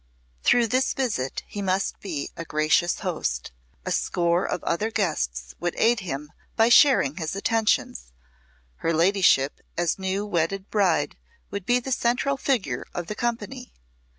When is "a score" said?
3.85-4.45